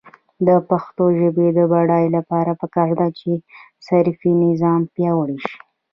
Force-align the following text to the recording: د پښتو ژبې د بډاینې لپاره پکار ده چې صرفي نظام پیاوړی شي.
د 0.47 0.49
پښتو 0.69 1.03
ژبې 1.19 1.47
د 1.57 1.59
بډاینې 1.71 2.13
لپاره 2.17 2.51
پکار 2.61 2.89
ده 2.99 3.07
چې 3.19 3.31
صرفي 3.87 4.31
نظام 4.45 4.81
پیاوړی 4.93 5.37
شي. 5.45 5.55